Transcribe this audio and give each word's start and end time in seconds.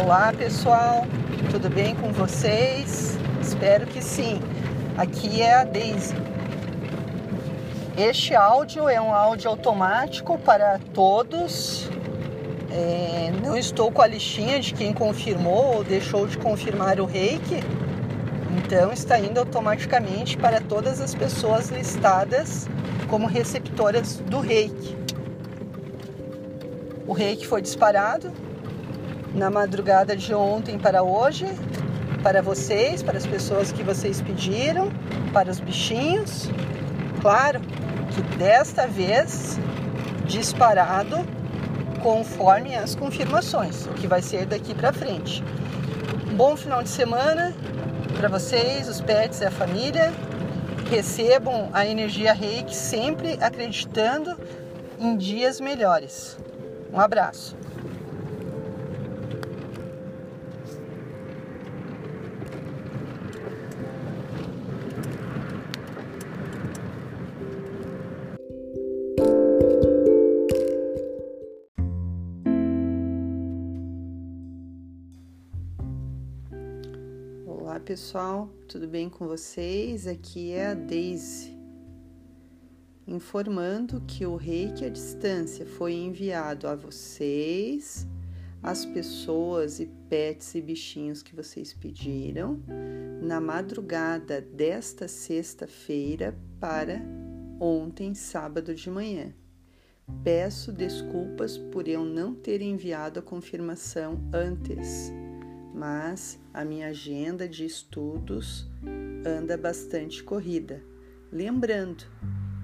Olá 0.00 0.32
pessoal, 0.32 1.04
tudo 1.50 1.68
bem 1.68 1.92
com 1.96 2.12
vocês? 2.12 3.18
Espero 3.42 3.84
que 3.84 4.00
sim. 4.00 4.40
Aqui 4.96 5.42
é 5.42 5.56
a 5.56 5.64
Daisy. 5.64 6.14
Este 7.96 8.32
áudio 8.32 8.88
é 8.88 9.00
um 9.00 9.12
áudio 9.12 9.50
automático 9.50 10.38
para 10.38 10.78
todos. 10.94 11.90
É, 12.70 13.32
não 13.42 13.56
estou 13.56 13.90
com 13.90 14.00
a 14.00 14.06
listinha 14.06 14.60
de 14.60 14.72
quem 14.72 14.94
confirmou 14.94 15.76
ou 15.76 15.84
deixou 15.84 16.28
de 16.28 16.38
confirmar 16.38 17.00
o 17.00 17.04
reiki. 17.04 17.60
Então 18.56 18.92
está 18.92 19.18
indo 19.18 19.40
automaticamente 19.40 20.38
para 20.38 20.60
todas 20.60 21.00
as 21.00 21.12
pessoas 21.12 21.70
listadas 21.70 22.68
como 23.08 23.26
receptoras 23.26 24.18
do 24.18 24.38
reiki. 24.38 24.96
O 27.04 27.12
reiki 27.12 27.46
foi 27.46 27.60
disparado 27.60 28.32
na 29.38 29.50
madrugada 29.50 30.16
de 30.16 30.34
ontem 30.34 30.76
para 30.78 31.02
hoje, 31.02 31.46
para 32.22 32.42
vocês, 32.42 33.02
para 33.02 33.16
as 33.16 33.24
pessoas 33.24 33.70
que 33.70 33.84
vocês 33.84 34.20
pediram, 34.20 34.90
para 35.32 35.48
os 35.48 35.60
bichinhos. 35.60 36.50
Claro 37.22 37.60
que 38.10 38.20
desta 38.36 38.86
vez 38.86 39.58
disparado 40.26 41.16
conforme 42.02 42.74
as 42.74 42.94
confirmações, 42.94 43.86
o 43.86 43.90
que 43.90 44.06
vai 44.06 44.20
ser 44.20 44.44
daqui 44.44 44.74
para 44.74 44.92
frente. 44.92 45.42
Bom 46.34 46.56
final 46.56 46.82
de 46.82 46.88
semana 46.88 47.54
para 48.18 48.28
vocês, 48.28 48.88
os 48.88 49.00
pets 49.00 49.40
e 49.40 49.44
a 49.44 49.50
família. 49.50 50.12
Recebam 50.90 51.68
a 51.72 51.86
energia 51.86 52.32
Reiki 52.32 52.74
sempre 52.74 53.38
acreditando 53.40 54.36
em 54.98 55.16
dias 55.16 55.60
melhores. 55.60 56.38
Um 56.92 56.98
abraço. 56.98 57.54
Olá 77.78 77.84
pessoal, 77.84 78.50
tudo 78.66 78.88
bem 78.88 79.08
com 79.08 79.28
vocês? 79.28 80.08
Aqui 80.08 80.50
é 80.50 80.66
a 80.66 80.74
Daisy, 80.74 81.56
informando 83.06 84.00
que 84.00 84.26
o 84.26 84.34
reiki 84.34 84.84
à 84.84 84.88
distância 84.88 85.64
foi 85.64 85.94
enviado 85.94 86.66
a 86.66 86.74
vocês, 86.74 88.04
as 88.60 88.84
pessoas 88.84 89.78
e 89.78 89.86
pets 90.08 90.56
e 90.56 90.60
bichinhos 90.60 91.22
que 91.22 91.36
vocês 91.36 91.72
pediram, 91.72 92.60
na 93.22 93.40
madrugada 93.40 94.40
desta 94.40 95.06
sexta-feira 95.06 96.36
para 96.58 97.00
ontem, 97.60 98.12
sábado 98.12 98.74
de 98.74 98.90
manhã. 98.90 99.32
Peço 100.24 100.72
desculpas 100.72 101.56
por 101.56 101.86
eu 101.86 102.04
não 102.04 102.34
ter 102.34 102.60
enviado 102.60 103.20
a 103.20 103.22
confirmação 103.22 104.20
antes 104.34 105.12
mas 105.78 106.40
a 106.52 106.64
minha 106.64 106.88
agenda 106.88 107.48
de 107.48 107.64
estudos 107.64 108.68
anda 109.24 109.56
bastante 109.56 110.24
corrida. 110.24 110.82
Lembrando 111.30 112.04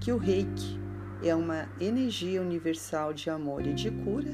que 0.00 0.12
o 0.12 0.16
Reiki 0.16 0.78
é 1.20 1.34
uma 1.34 1.68
energia 1.80 2.40
universal 2.40 3.12
de 3.12 3.28
amor 3.28 3.66
e 3.66 3.74
de 3.74 3.90
cura, 3.90 4.32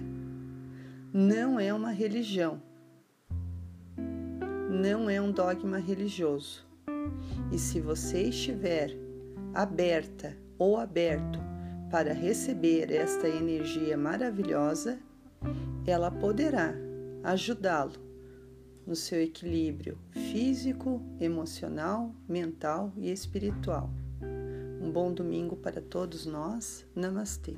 não 1.10 1.58
é 1.58 1.72
uma 1.72 1.91
religião, 1.91 2.60
não 4.70 5.09
é 5.09 5.19
um 5.22 5.32
dogma 5.32 5.78
religioso. 5.78 6.66
E 7.50 7.59
se 7.59 7.81
você 7.81 8.25
estiver 8.25 8.94
aberta 9.54 10.36
ou 10.59 10.76
aberto 10.76 11.38
para 11.91 12.12
receber 12.12 12.92
esta 12.92 13.26
energia 13.26 13.97
maravilhosa, 13.97 14.98
ela 15.86 16.10
poderá 16.10 16.75
ajudá-lo 17.25 18.06
no 18.86 18.94
seu 18.94 19.20
equilíbrio 19.20 19.98
físico, 20.10 21.02
emocional, 21.20 22.14
mental 22.28 22.92
e 22.97 23.10
espiritual. 23.10 23.91
Um 24.80 24.91
bom 24.91 25.12
domingo 25.12 25.56
para 25.56 25.80
todos 25.80 26.26
nós. 26.26 26.86
Namastê. 26.94 27.56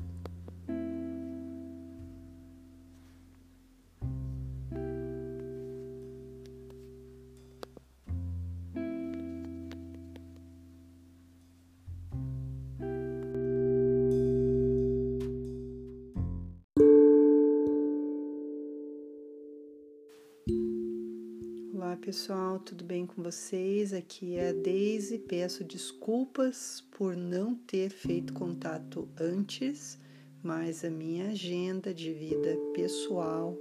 Pessoal, 21.99 22.61
tudo 22.61 22.85
bem 22.85 23.05
com 23.07 23.23
vocês? 23.23 23.93
Aqui 23.93 24.37
é 24.37 24.51
a 24.51 24.53
Daisy. 24.53 25.19
Peço 25.19 25.65
desculpas 25.65 26.81
por 26.93 27.17
não 27.17 27.55
ter 27.55 27.91
feito 27.91 28.33
contato 28.33 29.09
antes, 29.19 29.99
mas 30.43 30.85
a 30.85 30.91
minha 30.91 31.31
agenda 31.31 31.93
de 31.93 32.13
vida 32.13 32.57
pessoal 32.73 33.59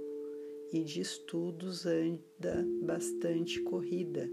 e 0.72 0.84
de 0.84 1.00
estudos 1.00 1.84
anda 1.84 2.64
bastante 2.82 3.60
corrida. 3.60 4.30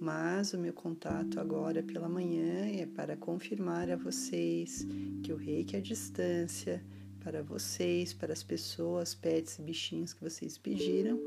Mas 0.00 0.52
o 0.52 0.58
meu 0.58 0.72
contato 0.72 1.38
agora 1.38 1.82
pela 1.82 2.08
manhã 2.08 2.66
é 2.66 2.84
para 2.84 3.16
confirmar 3.16 3.90
a 3.90 3.96
vocês 3.96 4.84
que 5.22 5.32
o 5.32 5.36
reiki 5.36 5.76
à 5.76 5.80
distância, 5.80 6.84
para 7.20 7.42
vocês, 7.42 8.12
para 8.12 8.32
as 8.32 8.42
pessoas, 8.42 9.14
pets 9.14 9.58
e 9.58 9.62
bichinhos 9.62 10.12
que 10.12 10.22
vocês 10.22 10.58
pediram 10.58 11.18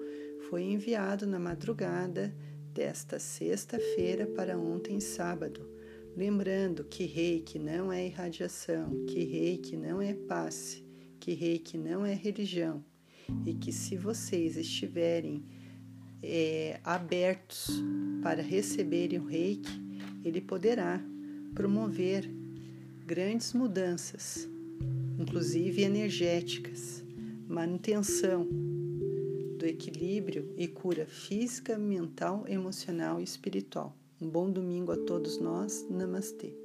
foi 0.50 0.64
enviado 0.64 1.28
na 1.28 1.38
madrugada 1.38 2.34
desta 2.74 3.20
sexta-feira 3.20 4.26
para 4.26 4.58
ontem, 4.58 5.00
sábado. 5.00 5.70
Lembrando 6.16 6.86
que 6.86 7.06
reiki 7.06 7.60
não 7.60 7.92
é 7.92 8.08
irradiação, 8.08 9.06
que 9.06 9.24
reiki 9.26 9.76
não 9.76 10.02
é 10.02 10.14
passe, 10.14 10.86
que 11.20 11.34
reiki 11.34 11.78
não 11.78 12.06
é 12.06 12.14
religião 12.14 12.84
e 13.46 13.54
que 13.54 13.74
se 13.74 13.98
vocês 13.98 14.56
estiverem 14.56 15.44
é, 16.24 16.80
abertos 16.84 17.70
para 18.24 18.42
receberem 18.42 19.20
o 19.20 19.26
reiki, 19.26 19.82
ele 20.24 20.40
poderá 20.40 21.04
promover 21.54 22.30
grandes 23.06 23.54
mudanças, 23.54 24.48
inclusive 25.20 25.82
energéticas, 25.82 27.04
manutenção 27.48 28.77
do 29.58 29.66
equilíbrio 29.66 30.54
e 30.56 30.68
cura 30.68 31.06
física, 31.06 31.78
mental, 31.78 32.46
emocional 32.48 33.20
e 33.20 33.24
espiritual. 33.24 33.94
Um 34.22 34.30
bom 34.30 34.50
domingo 34.50 34.92
a 34.92 34.98
todos 34.98 35.40
nós. 35.40 35.86
Namastê. 35.90 36.56